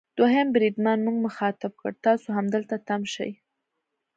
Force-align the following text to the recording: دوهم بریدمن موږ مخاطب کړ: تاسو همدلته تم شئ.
دوهم 0.17 0.47
بریدمن 0.53 0.97
موږ 1.05 1.17
مخاطب 1.27 1.71
کړ: 1.81 1.91
تاسو 2.05 2.27
همدلته 2.37 2.75
تم 2.87 3.01
شئ. 3.13 3.31